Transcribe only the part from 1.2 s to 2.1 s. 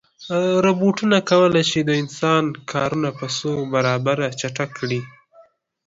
کولی شي د